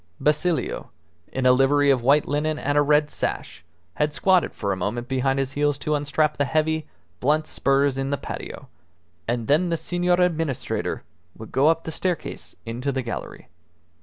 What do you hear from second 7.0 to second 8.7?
blunt spurs in the patio;